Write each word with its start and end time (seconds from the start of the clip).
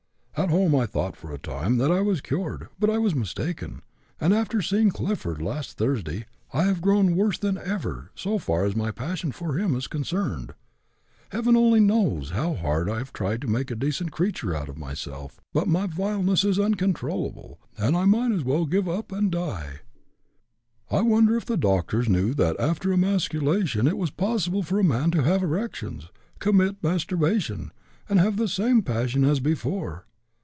At 0.37 0.49
home 0.49 0.73
I 0.73 0.87
thought 0.87 1.15
for 1.15 1.31
a 1.31 1.37
time 1.37 1.77
that 1.77 1.91
I 1.91 2.01
was 2.01 2.19
cured, 2.19 2.67
but 2.79 2.89
I 2.89 2.97
was 2.97 3.13
mistaken, 3.13 3.83
and 4.19 4.33
after 4.33 4.59
seeing 4.59 4.89
Clifford 4.89 5.39
last 5.39 5.77
Thursday 5.77 6.25
I 6.51 6.63
have 6.63 6.81
grown 6.81 7.15
worse 7.15 7.37
than 7.37 7.59
ever 7.59 8.09
so 8.15 8.39
far 8.39 8.65
as 8.65 8.75
my 8.75 8.89
passion 8.89 9.31
for 9.31 9.59
him 9.59 9.75
is 9.75 9.85
concerned. 9.85 10.55
Heaven, 11.29 11.55
only 11.55 11.79
knows 11.79 12.31
how 12.31 12.55
hard 12.55 12.89
I 12.89 12.97
have 12.97 13.13
tried 13.13 13.41
to 13.41 13.47
make 13.47 13.69
a 13.69 13.75
decent 13.75 14.11
creature 14.11 14.55
out 14.55 14.67
of 14.67 14.79
myself, 14.79 15.39
but 15.53 15.67
my 15.67 15.85
vileness 15.85 16.43
is 16.43 16.57
uncontrollable, 16.59 17.59
and 17.77 17.95
I 17.95 18.05
might 18.05 18.31
as 18.31 18.43
well 18.43 18.65
give 18.65 18.89
up 18.89 19.11
and 19.11 19.31
die. 19.31 19.81
I 20.89 21.01
wonder 21.01 21.35
if 21.37 21.45
the 21.45 21.55
doctors 21.57 22.09
knew 22.09 22.33
that 22.35 22.59
after 22.59 22.91
emasculation 22.91 23.85
it 23.85 23.97
was 23.97 24.09
possible 24.09 24.63
for 24.63 24.79
a 24.79 24.83
man 24.83 25.11
to 25.11 25.21
have 25.21 25.43
erections, 25.43 26.09
commit 26.39 26.81
masturbation, 26.81 27.71
and 28.09 28.19
have 28.19 28.37
the 28.37 28.47
same 28.47 28.81
passion 28.81 29.23
as 29.23 29.39
before. 29.39 30.05